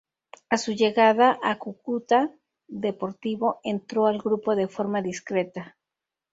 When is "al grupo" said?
4.07-4.55